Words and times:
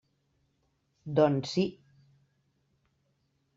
Doncs, 1.19 1.53
sí. 1.59 1.67